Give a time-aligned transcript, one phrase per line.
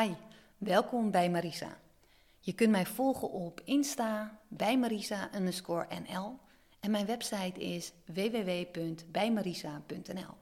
[0.00, 0.14] Hi,
[0.58, 1.78] welkom bij Marisa.
[2.40, 5.30] Je kunt mij volgen op Insta bij Marisa
[5.88, 6.38] NL
[6.80, 10.34] en mijn website is www.bijmarisa.nl.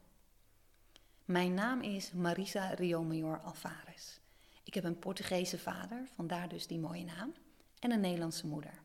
[1.24, 4.18] Mijn naam is Marisa Riomajor Alvarez.
[4.64, 7.34] Ik heb een Portugese vader, vandaar dus die mooie naam,
[7.78, 8.82] en een Nederlandse moeder.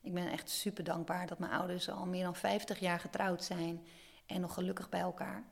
[0.00, 3.86] Ik ben echt super dankbaar dat mijn ouders al meer dan 50 jaar getrouwd zijn
[4.26, 5.44] en nog gelukkig bij elkaar.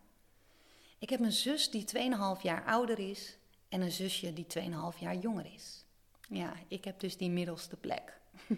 [0.99, 2.01] Ik heb een zus die 2,5
[2.43, 3.39] jaar ouder is
[3.69, 5.85] en een zusje die 2,5 jaar jonger is.
[6.29, 8.21] Ja, ik heb dus die middelste plek.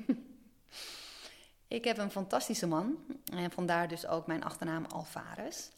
[1.78, 2.96] ik heb een fantastische man
[3.32, 5.68] en vandaar dus ook mijn achternaam Alvarez,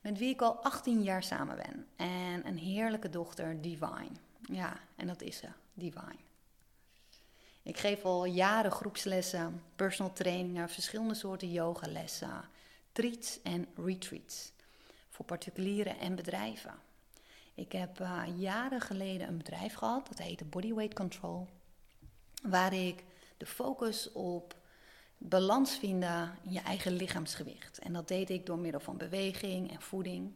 [0.00, 1.86] met wie ik al 18 jaar samen ben.
[1.96, 4.16] En een heerlijke dochter, Divine.
[4.40, 6.22] Ja, en dat is ze, Divine.
[7.62, 12.48] Ik geef al jaren groepslessen, personal trainingen, verschillende soorten yogalessen,
[12.92, 14.52] treats en retreats
[15.08, 16.74] voor particulieren en bedrijven.
[17.54, 21.48] Ik heb uh, jaren geleden een bedrijf gehad, dat heette Bodyweight Control,
[22.42, 23.04] waar ik
[23.36, 24.56] de focus op
[25.18, 27.78] balans vinden in je eigen lichaamsgewicht.
[27.78, 30.32] En dat deed ik door middel van beweging en voeding.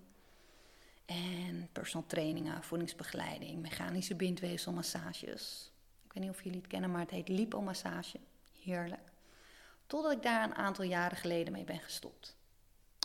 [1.07, 5.71] En personal trainingen, voedingsbegeleiding, mechanische bindweefselmassages.
[6.05, 8.19] Ik weet niet of jullie het kennen, maar het heet lipomassage.
[8.63, 9.13] Heerlijk.
[9.87, 12.37] Totdat ik daar een aantal jaren geleden mee ben gestopt.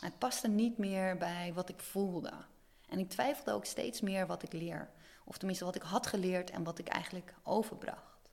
[0.02, 2.34] Het paste niet meer bij wat ik voelde.
[2.94, 4.90] En ik twijfelde ook steeds meer wat ik leer.
[5.26, 8.30] Of tenminste wat ik had geleerd en wat ik eigenlijk overbracht.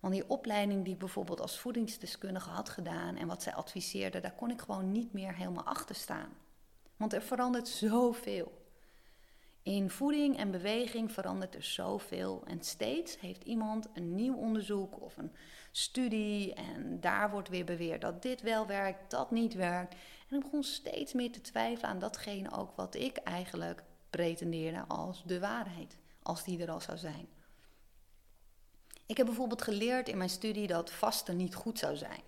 [0.00, 4.34] Want die opleiding die ik bijvoorbeeld als voedingsdeskundige had gedaan en wat zij adviseerde, daar
[4.34, 6.28] kon ik gewoon niet meer helemaal achter staan.
[6.96, 8.58] Want er verandert zoveel.
[9.62, 12.42] In voeding en beweging verandert er zoveel.
[12.46, 15.32] En steeds heeft iemand een nieuw onderzoek of een
[15.72, 16.54] studie.
[16.54, 19.94] En daar wordt weer beweerd dat dit wel werkt, dat niet werkt.
[20.30, 25.22] En ik begon steeds meer te twijfelen aan datgene ook wat ik eigenlijk pretendeerde als
[25.26, 25.96] de waarheid.
[26.22, 27.28] Als die er al zou zijn.
[29.06, 32.22] Ik heb bijvoorbeeld geleerd in mijn studie dat vasten niet goed zou zijn.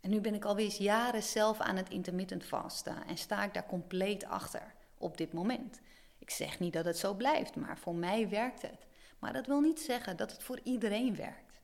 [0.00, 3.66] En nu ben ik alweer jaren zelf aan het intermittent vasten en sta ik daar
[3.66, 5.80] compleet achter op dit moment.
[6.18, 8.86] Ik zeg niet dat het zo blijft, maar voor mij werkt het.
[9.18, 11.60] Maar dat wil niet zeggen dat het voor iedereen werkt.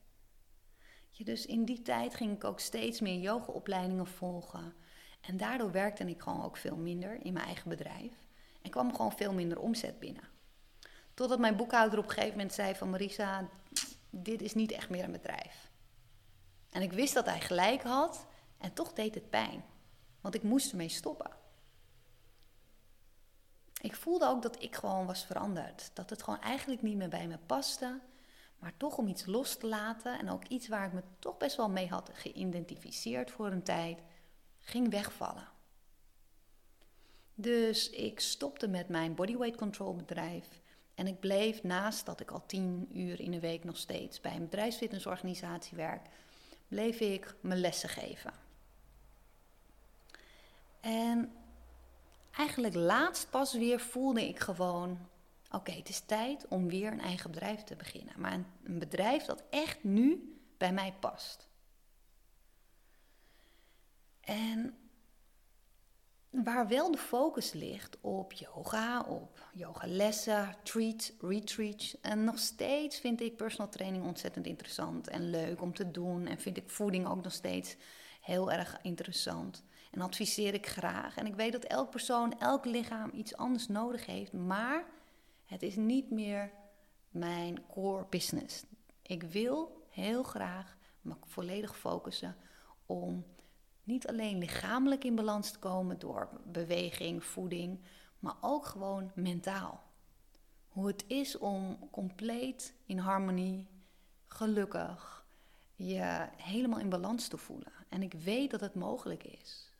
[1.17, 4.73] dus in die tijd ging ik ook steeds meer yogaopleidingen volgen.
[5.27, 8.13] En daardoor werkte ik gewoon ook veel minder in mijn eigen bedrijf.
[8.61, 10.23] En kwam gewoon veel minder omzet binnen.
[11.13, 13.49] Totdat mijn boekhouder op een gegeven moment zei van Marisa,
[14.09, 15.71] dit is niet echt meer een bedrijf.
[16.69, 18.25] En ik wist dat hij gelijk had
[18.57, 19.63] en toch deed het pijn.
[20.21, 21.31] Want ik moest ermee stoppen.
[23.81, 25.91] Ik voelde ook dat ik gewoon was veranderd.
[25.93, 27.99] Dat het gewoon eigenlijk niet meer bij me paste.
[28.59, 31.55] Maar toch om iets los te laten en ook iets waar ik me toch best
[31.55, 33.99] wel mee had geïdentificeerd voor een tijd,
[34.65, 35.47] ging wegvallen.
[37.35, 40.47] Dus ik stopte met mijn bodyweight control bedrijf.
[40.95, 44.35] En ik bleef naast dat ik al tien uur in de week nog steeds bij
[44.35, 46.07] een bedrijfsfitnessorganisatie werk,
[46.67, 48.33] bleef ik mijn lessen geven.
[50.79, 51.31] En
[52.31, 55.09] eigenlijk laatst pas weer voelde ik gewoon:
[55.51, 58.13] oké, het is tijd om weer een eigen bedrijf te beginnen.
[58.17, 61.47] Maar een, een bedrijf dat echt nu bij mij past.
[64.25, 64.77] En
[66.29, 71.99] waar wel de focus ligt op yoga, op yogalessen, treats, retreats.
[72.01, 76.27] En nog steeds vind ik personal training ontzettend interessant en leuk om te doen.
[76.27, 77.75] En vind ik voeding ook nog steeds
[78.21, 79.63] heel erg interessant.
[79.91, 81.17] En adviseer ik graag.
[81.17, 84.33] En ik weet dat elk persoon, elk lichaam iets anders nodig heeft.
[84.33, 84.85] Maar
[85.45, 86.51] het is niet meer
[87.09, 88.63] mijn core business.
[89.01, 92.35] Ik wil heel graag me volledig focussen
[92.85, 93.25] om
[93.85, 97.79] niet alleen lichamelijk in balans te komen door beweging, voeding,
[98.19, 99.83] maar ook gewoon mentaal.
[100.67, 103.67] Hoe het is om compleet in harmonie,
[104.25, 105.25] gelukkig,
[105.75, 107.71] je helemaal in balans te voelen.
[107.89, 109.73] En ik weet dat het mogelijk is.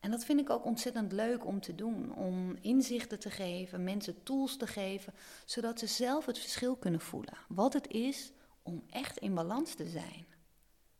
[0.00, 2.14] En dat vind ik ook ontzettend leuk om te doen.
[2.14, 5.14] Om inzichten te geven, mensen tools te geven,
[5.44, 7.34] zodat ze zelf het verschil kunnen voelen.
[7.48, 8.32] Wat het is
[8.62, 10.26] om echt in balans te zijn.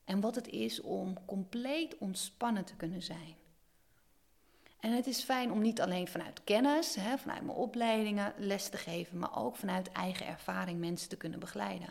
[0.04, 3.36] En wat het is om compleet ontspannen te kunnen zijn.
[4.80, 8.76] En het is fijn om niet alleen vanuit kennis, hè, vanuit mijn opleidingen les te
[8.76, 11.88] geven, maar ook vanuit eigen ervaring mensen te kunnen begeleiden.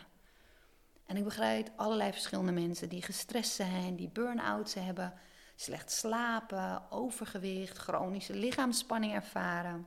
[1.06, 5.12] En ik begeleid allerlei verschillende mensen die gestrest zijn, die burn-outs hebben,
[5.54, 9.86] slecht slapen, overgewicht, chronische lichaamsspanning ervaren.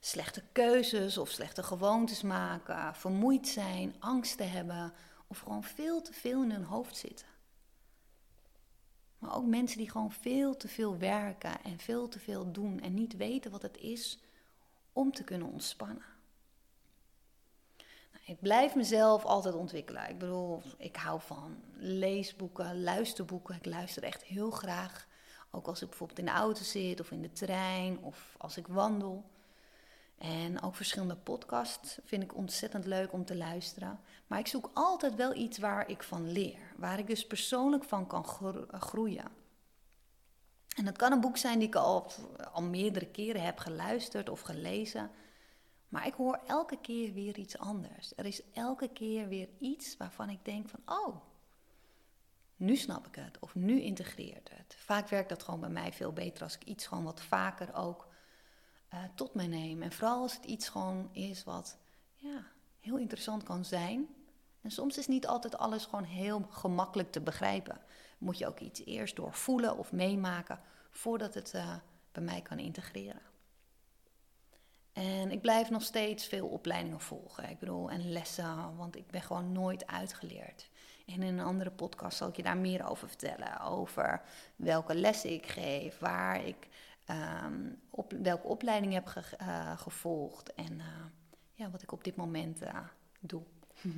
[0.00, 4.92] Slechte keuzes of slechte gewoontes maken, vermoeid zijn, angsten hebben
[5.30, 7.26] of gewoon veel te veel in hun hoofd zitten.
[9.18, 12.94] Maar ook mensen die gewoon veel te veel werken en veel te veel doen en
[12.94, 14.18] niet weten wat het is
[14.92, 16.04] om te kunnen ontspannen.
[18.24, 20.08] Ik blijf mezelf altijd ontwikkelen.
[20.08, 23.56] Ik bedoel, ik hou van leesboeken, luisterboeken.
[23.56, 25.06] Ik luister echt heel graag.
[25.50, 28.66] Ook als ik bijvoorbeeld in de auto zit of in de trein of als ik
[28.66, 29.24] wandel.
[30.20, 34.00] En ook verschillende podcasts vind ik ontzettend leuk om te luisteren.
[34.26, 36.72] Maar ik zoek altijd wel iets waar ik van leer.
[36.76, 38.24] Waar ik dus persoonlijk van kan
[38.70, 39.24] groeien.
[40.76, 42.10] En dat kan een boek zijn die ik al,
[42.52, 45.10] al meerdere keren heb geluisterd of gelezen.
[45.88, 48.12] Maar ik hoor elke keer weer iets anders.
[48.16, 51.16] Er is elke keer weer iets waarvan ik denk van, oh,
[52.56, 54.74] nu snap ik het of nu integreert het.
[54.78, 58.08] Vaak werkt dat gewoon bij mij veel beter als ik iets gewoon wat vaker ook
[58.94, 59.82] uh, tot me neem.
[59.82, 61.78] En vooral als het iets gewoon is wat
[62.14, 62.46] ja,
[62.80, 64.08] heel interessant kan zijn.
[64.60, 67.80] En soms is niet altijd alles gewoon heel gemakkelijk te begrijpen.
[68.18, 70.60] Moet je ook iets eerst doorvoelen of meemaken
[70.90, 71.74] voordat het uh,
[72.12, 73.22] bij mij kan integreren.
[74.92, 77.48] En ik blijf nog steeds veel opleidingen volgen.
[77.50, 80.70] Ik bedoel, en lessen, want ik ben gewoon nooit uitgeleerd.
[81.06, 83.60] En in een andere podcast zal ik je daar meer over vertellen.
[83.60, 84.22] Over
[84.56, 86.68] welke lessen ik geef, waar ik
[87.06, 90.84] um, op, welke opleiding heb ge, uh, gevolgd en uh,
[91.54, 92.78] ja, wat ik op dit moment uh,
[93.20, 93.42] doe.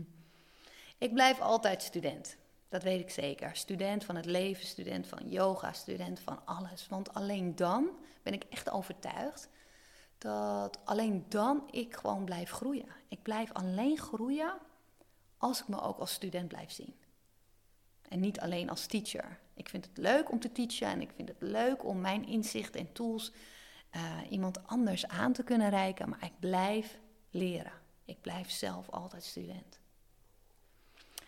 [0.99, 2.37] ik blijf altijd student.
[2.69, 3.57] Dat weet ik zeker.
[3.57, 6.89] Student van het leven, student van yoga, student van alles.
[6.89, 7.89] Want alleen dan
[8.23, 9.49] ben ik echt overtuigd
[10.19, 12.89] dat alleen dan ik gewoon blijf groeien.
[13.09, 14.59] Ik blijf alleen groeien
[15.37, 16.95] als ik me ook als student blijf zien.
[18.09, 19.39] En niet alleen als teacher.
[19.55, 22.81] Ik vind het leuk om te teachen en ik vind het leuk om mijn inzichten
[22.81, 23.33] en tools
[23.97, 26.09] uh, iemand anders aan te kunnen reiken.
[26.09, 26.99] Maar ik blijf
[27.31, 27.73] leren.
[28.05, 29.81] Ik blijf zelf altijd student.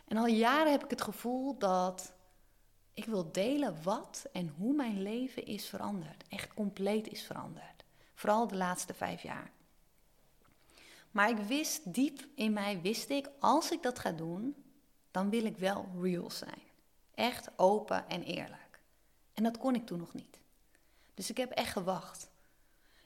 [0.08, 2.12] En al jaren heb ik het gevoel dat
[2.94, 6.24] ik wil delen wat en hoe mijn leven is veranderd.
[6.28, 7.84] Echt compleet is veranderd.
[8.14, 9.50] Vooral de laatste vijf jaar.
[11.10, 14.54] Maar ik wist diep in mij, wist ik, als ik dat ga doen,
[15.10, 16.62] dan wil ik wel real zijn.
[17.14, 18.80] Echt open en eerlijk.
[19.34, 20.40] En dat kon ik toen nog niet.
[21.14, 22.30] Dus ik heb echt gewacht.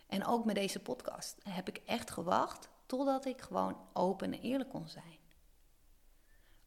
[0.06, 4.70] En ook met deze podcast heb ik echt gewacht totdat ik gewoon open en eerlijk
[4.70, 5.18] kon zijn.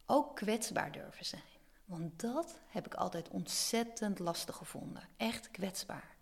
[0.06, 1.42] Ook kwetsbaar durven zijn.
[1.86, 5.10] Want dat heb ik altijd ontzettend lastig gevonden.
[5.18, 6.16] Echt kwetsbaar.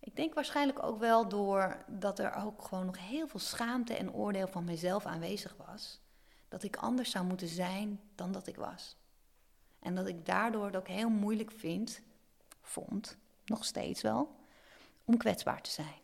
[0.00, 4.12] Ik denk waarschijnlijk ook wel door dat er ook gewoon nog heel veel schaamte en
[4.12, 6.00] oordeel van mezelf aanwezig was
[6.48, 8.96] dat ik anders zou moeten zijn dan dat ik was.
[9.78, 12.00] En dat ik daardoor het ook heel moeilijk vind,
[12.62, 14.36] vond, nog steeds wel,
[15.04, 16.00] om kwetsbaar te zijn.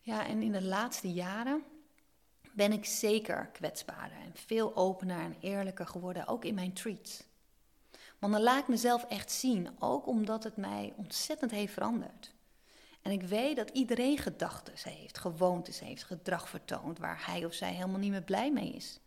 [0.00, 1.64] Ja, en in de laatste jaren
[2.52, 7.22] ben ik zeker kwetsbaarder en veel opener en eerlijker geworden, ook in mijn treats.
[8.18, 12.34] Want dan laat ik mezelf echt zien, ook omdat het mij ontzettend heeft veranderd.
[13.02, 17.72] En ik weet dat iedereen gedachten heeft, gewoontes heeft, gedrag vertoont waar hij of zij
[17.72, 19.00] helemaal niet meer blij mee is.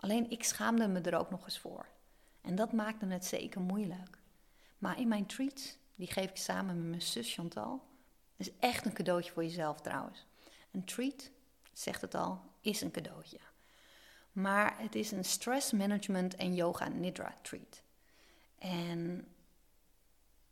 [0.00, 1.86] Alleen ik schaamde me er ook nog eens voor.
[2.40, 4.18] En dat maakte het zeker moeilijk.
[4.78, 7.88] Maar in mijn treats, die geef ik samen met mijn zus Chantal,
[8.36, 10.26] is echt een cadeautje voor jezelf trouwens.
[10.70, 11.30] Een treat,
[11.72, 13.38] zegt het al, is een cadeautje.
[14.32, 17.82] Maar het is een stress management en yoga nidra treat.
[18.58, 19.28] En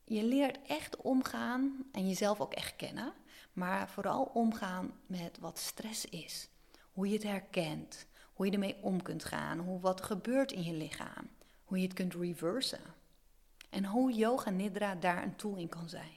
[0.08, 3.12] je leert echt omgaan en jezelf ook echt kennen,
[3.52, 6.48] maar vooral omgaan met wat stress is.
[6.92, 10.62] Hoe je het herkent, hoe je ermee om kunt gaan, hoe wat er gebeurt in
[10.62, 11.28] je lichaam,
[11.64, 12.80] hoe je het kunt reversen.
[13.70, 16.16] En hoe yoga nidra daar een tool in kan zijn.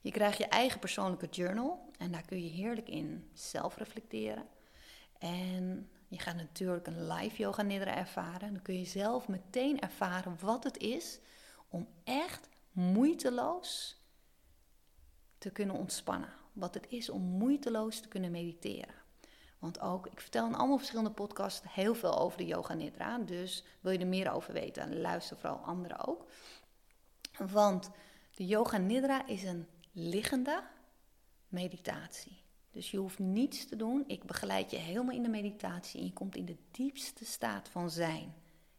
[0.00, 4.46] Je krijgt je eigen persoonlijke journal en daar kun je heerlijk in zelf reflecteren.
[5.18, 8.52] En je gaat natuurlijk een live yoga nidra ervaren.
[8.52, 11.20] Dan kun je zelf meteen ervaren wat het is
[11.74, 14.02] om echt moeiteloos
[15.38, 16.32] te kunnen ontspannen.
[16.52, 18.94] Wat het is om moeiteloos te kunnen mediteren.
[19.58, 23.18] Want ook, ik vertel in allemaal verschillende podcasts heel veel over de yoga nidra.
[23.18, 26.30] Dus wil je er meer over weten, luister vooral anderen ook.
[27.38, 27.90] Want
[28.34, 30.62] de yoga nidra is een liggende
[31.48, 32.42] meditatie.
[32.70, 34.04] Dus je hoeft niets te doen.
[34.06, 37.90] Ik begeleid je helemaal in de meditatie en je komt in de diepste staat van
[37.90, 38.34] zijn.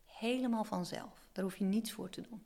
[0.06, 1.28] Helemaal vanzelf.
[1.32, 2.46] Daar hoef je niets voor te doen.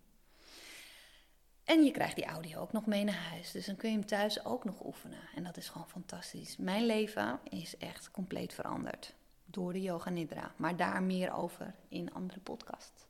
[1.70, 3.52] En je krijgt die audio ook nog mee naar huis.
[3.52, 5.20] Dus dan kun je hem thuis ook nog oefenen.
[5.36, 6.58] En dat is gewoon fantastisch.
[6.58, 9.14] Mijn leven is echt compleet veranderd
[9.46, 10.52] door de Yoga Nidra.
[10.56, 13.08] Maar daar meer over in andere podcast.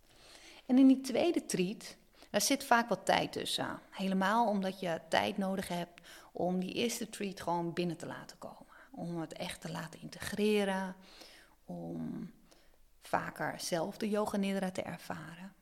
[0.65, 1.95] En in die tweede treat,
[2.29, 3.79] daar zit vaak wat tijd tussen.
[3.89, 6.01] Helemaal omdat je tijd nodig hebt
[6.31, 8.73] om die eerste treat gewoon binnen te laten komen.
[8.91, 10.95] Om het echt te laten integreren.
[11.65, 12.31] Om
[13.01, 15.53] vaker zelf de Yoga Nidra te ervaren.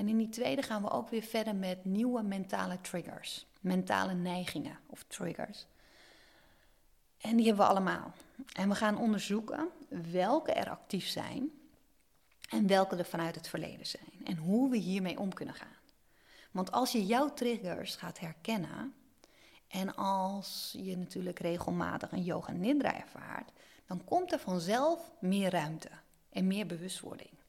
[0.00, 4.78] En in die tweede gaan we ook weer verder met nieuwe mentale triggers, mentale neigingen
[4.86, 5.66] of triggers.
[7.18, 8.12] En die hebben we allemaal.
[8.52, 11.50] En we gaan onderzoeken welke er actief zijn
[12.48, 14.24] en welke er vanuit het verleden zijn.
[14.24, 15.76] En hoe we hiermee om kunnen gaan.
[16.50, 18.94] Want als je jouw triggers gaat herkennen
[19.68, 23.50] en als je natuurlijk regelmatig een yoga nidra ervaart,
[23.86, 25.90] dan komt er vanzelf meer ruimte
[26.30, 27.39] en meer bewustwording.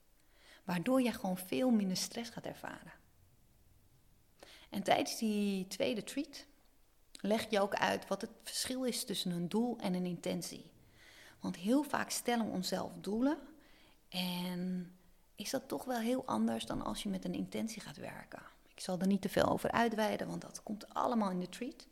[0.63, 2.91] Waardoor je gewoon veel minder stress gaat ervaren.
[4.70, 6.46] En tijdens die tweede treat
[7.12, 10.72] leg je ook uit wat het verschil is tussen een doel en een intentie.
[11.39, 13.38] Want heel vaak stellen we onszelf doelen
[14.10, 14.91] en
[15.36, 18.41] is dat toch wel heel anders dan als je met een intentie gaat werken.
[18.68, 21.88] Ik zal er niet te veel over uitweiden, want dat komt allemaal in de treat.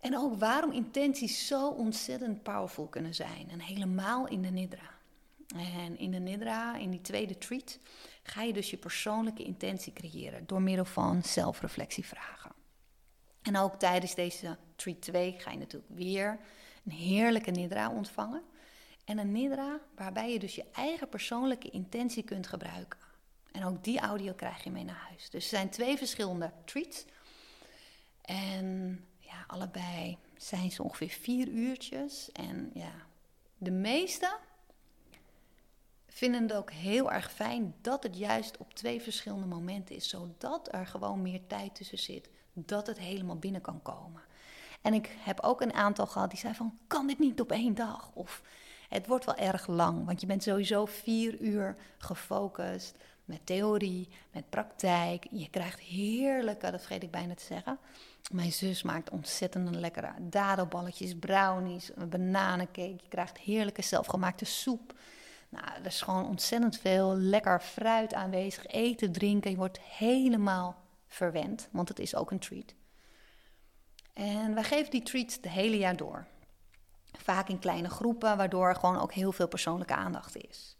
[0.00, 3.50] En ook waarom intenties zo ontzettend powerful kunnen zijn.
[3.50, 4.95] En helemaal in de nidra.
[5.58, 7.78] En in de nidra, in die tweede treat,
[8.22, 12.52] ga je dus je persoonlijke intentie creëren door middel van zelfreflectievragen.
[13.42, 16.38] En ook tijdens deze treat 2 ga je natuurlijk weer
[16.84, 18.42] een heerlijke nidra ontvangen.
[19.04, 22.98] En een nidra waarbij je dus je eigen persoonlijke intentie kunt gebruiken.
[23.52, 25.30] En ook die audio krijg je mee naar huis.
[25.30, 27.04] Dus er zijn twee verschillende treats.
[28.20, 32.32] En ja, allebei zijn ze ongeveer vier uurtjes.
[32.32, 32.92] En ja,
[33.58, 34.36] de meeste
[36.16, 40.08] vinden het ook heel erg fijn dat het juist op twee verschillende momenten is.
[40.08, 42.28] Zodat er gewoon meer tijd tussen zit.
[42.52, 44.22] Dat het helemaal binnen kan komen.
[44.82, 47.74] En ik heb ook een aantal gehad die zeiden van, kan dit niet op één
[47.74, 48.10] dag?
[48.14, 48.42] Of
[48.88, 54.50] het wordt wel erg lang, want je bent sowieso vier uur gefocust met theorie, met
[54.50, 55.26] praktijk.
[55.30, 57.78] Je krijgt heerlijke, dat vergeet ik bijna te zeggen.
[58.32, 62.96] Mijn zus maakt ontzettend lekkere dadelballetjes, brownies, een bananencake.
[63.02, 64.94] Je krijgt heerlijke zelfgemaakte soep.
[65.48, 69.50] Nou, er is gewoon ontzettend veel lekker fruit aanwezig, eten, drinken.
[69.50, 72.74] Je wordt helemaal verwend, want het is ook een treat.
[74.12, 76.26] En wij geven die treats het hele jaar door.
[77.12, 80.76] Vaak in kleine groepen, waardoor er gewoon ook heel veel persoonlijke aandacht is.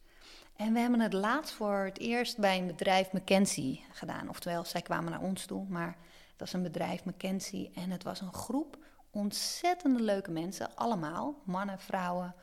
[0.57, 4.29] En we hebben het laatst voor het eerst bij een bedrijf McKenzie gedaan.
[4.29, 5.97] Oftewel, zij kwamen naar ons toe, maar
[6.37, 7.71] dat is een bedrijf McKenzie.
[7.75, 8.79] En het was een groep
[9.11, 12.35] ontzettende leuke mensen, allemaal, mannen, vrouwen.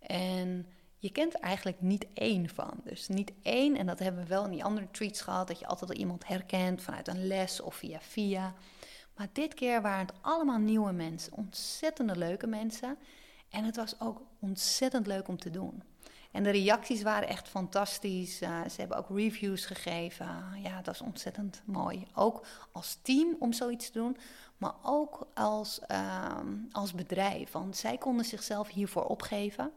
[0.00, 0.66] En
[1.02, 2.80] je kent eigenlijk niet één van.
[2.84, 5.66] Dus niet één, en dat hebben we wel in die andere treats gehad, dat je
[5.66, 8.54] altijd al iemand herkent vanuit een les of via via.
[9.16, 12.98] Maar dit keer waren het allemaal nieuwe mensen, ontzettende leuke mensen.
[13.50, 15.82] En het was ook ontzettend leuk om te doen.
[16.30, 18.42] En de reacties waren echt fantastisch.
[18.42, 20.44] Uh, ze hebben ook reviews gegeven.
[20.62, 22.06] Ja, dat is ontzettend mooi.
[22.14, 24.16] Ook als team om zoiets te doen,
[24.56, 26.38] maar ook als, uh,
[26.72, 27.50] als bedrijf.
[27.50, 29.72] Want zij konden zichzelf hiervoor opgeven.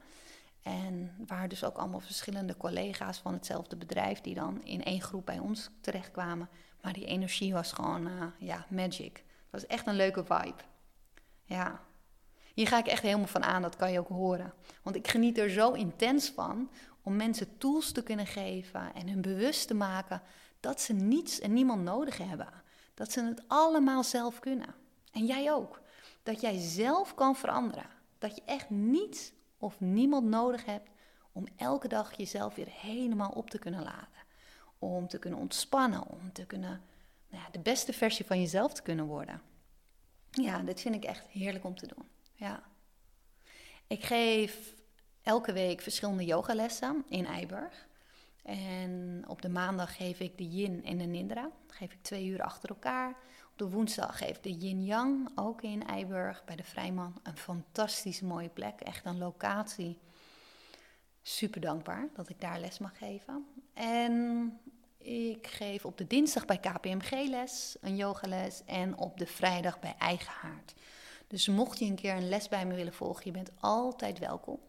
[0.66, 5.26] En waren dus ook allemaal verschillende collega's van hetzelfde bedrijf die dan in één groep
[5.26, 6.50] bij ons terechtkwamen.
[6.82, 9.14] Maar die energie was gewoon, uh, ja, magic.
[9.14, 10.64] Dat was echt een leuke vibe.
[11.44, 11.82] Ja,
[12.54, 14.54] hier ga ik echt helemaal van aan, dat kan je ook horen.
[14.82, 16.70] Want ik geniet er zo intens van
[17.02, 20.22] om mensen tools te kunnen geven en hun bewust te maken
[20.60, 22.50] dat ze niets en niemand nodig hebben.
[22.94, 24.76] Dat ze het allemaal zelf kunnen.
[25.12, 25.82] En jij ook.
[26.24, 27.90] Dat jij zelf kan veranderen.
[28.18, 29.34] Dat je echt niets
[29.66, 30.90] of niemand nodig hebt
[31.32, 34.24] om elke dag jezelf weer helemaal op te kunnen laden.
[34.80, 36.82] Om te kunnen ontspannen, om te kunnen
[37.30, 39.42] nou ja, de beste versie van jezelf te kunnen worden.
[40.32, 42.06] Ja, dit vind ik echt heerlijk om te doen
[42.36, 42.64] ja.
[43.88, 44.74] Ik geef
[45.22, 47.88] elke week verschillende yogalessen in Eiburg.
[48.44, 51.52] En op de maandag geef ik de yin en de nindra.
[51.68, 53.16] geef ik twee uur achter elkaar.
[53.56, 57.20] De woensdag geef ik de yin-yang, ook in Eiburg, bij de Vrijman.
[57.24, 60.00] Een fantastische mooie plek, echt een locatie.
[61.22, 63.46] Super dankbaar dat ik daar les mag geven.
[63.74, 64.54] En
[64.98, 68.62] ik geef op de dinsdag bij KPMG les, een yogales.
[68.66, 70.74] En op de vrijdag bij Eigen Haard.
[71.28, 74.60] Dus mocht je een keer een les bij me willen volgen, je bent altijd welkom.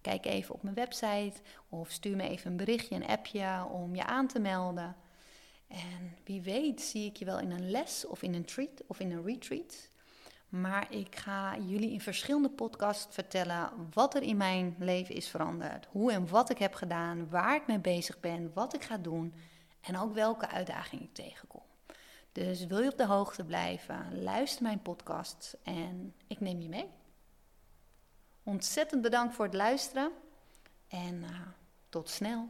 [0.00, 4.04] Kijk even op mijn website of stuur me even een berichtje, een appje om je
[4.04, 4.96] aan te melden.
[5.66, 9.00] En wie weet zie ik je wel in een les of in een treat of
[9.00, 9.90] in een retreat.
[10.48, 15.86] Maar ik ga jullie in verschillende podcasts vertellen wat er in mijn leven is veranderd.
[15.90, 19.34] Hoe en wat ik heb gedaan, waar ik mee bezig ben, wat ik ga doen
[19.80, 21.62] en ook welke uitdagingen ik tegenkom.
[22.32, 26.88] Dus wil je op de hoogte blijven, luister mijn podcast en ik neem je mee.
[28.42, 30.12] Ontzettend bedankt voor het luisteren
[30.88, 31.40] en uh,
[31.88, 32.48] tot snel.